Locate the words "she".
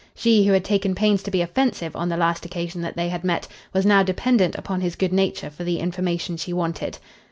0.15-0.45, 6.37-6.53